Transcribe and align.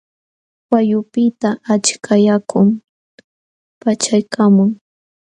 Wayqupiqta 0.71 1.49
achka 1.73 2.13
yakum 2.27 2.67
paqchaykaamun. 3.81 4.69